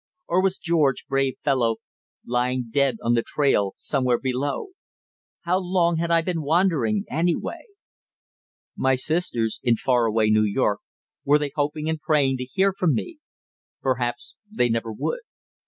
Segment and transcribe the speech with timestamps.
[0.27, 1.75] Or was George, brave fellow,
[2.25, 4.69] lying dead on the trail somewhere below?
[5.41, 7.65] How long had I been wandering, anyway...
[8.75, 10.79] My sisters in far away New York,
[11.23, 13.19] were they hoping and praying to hear from me?
[13.83, 15.19] Perhaps they never would.